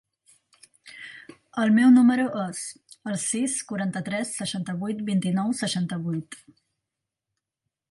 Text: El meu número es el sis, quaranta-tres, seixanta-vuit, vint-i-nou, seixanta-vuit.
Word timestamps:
El 1.63 1.73
meu 1.75 1.91
número 1.97 2.25
es 2.45 2.63
el 3.11 3.19
sis, 3.25 3.59
quaranta-tres, 3.73 4.33
seixanta-vuit, 4.41 5.07
vint-i-nou, 5.13 5.55
seixanta-vuit. 5.63 6.43